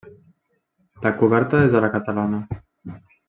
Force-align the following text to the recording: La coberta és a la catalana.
La 1.07 1.11
coberta 1.19 1.61
és 1.67 1.77
a 1.77 1.83
la 1.87 1.91
catalana. 1.97 2.41